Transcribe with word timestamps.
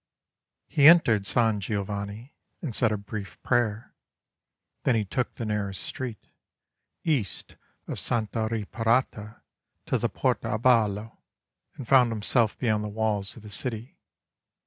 He 0.67 0.87
entered 0.87 1.27
San 1.27 1.59
Giovanni 1.59 2.33
and 2.59 2.73
said 2.73 2.91
a 2.91 2.97
brief 2.97 3.39
prayer; 3.43 3.93
then 4.81 4.95
he 4.95 5.05
took 5.05 5.35
the 5.35 5.45
nearest 5.45 5.83
street, 5.83 6.25
east 7.03 7.55
of 7.87 7.99
Santa 7.99 8.47
Reparata, 8.49 9.41
to 9.85 9.99
the 9.99 10.09
Porta 10.09 10.55
a 10.55 10.57
ballo, 10.57 11.19
and 11.75 11.87
found 11.87 12.11
himself 12.11 12.57
beyond 12.57 12.83
the 12.83 12.87
walls 12.89 13.35
of 13.35 13.43
the 13.43 13.51
city. 13.51 13.99